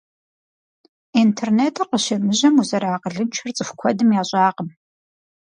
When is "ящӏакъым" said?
4.21-4.69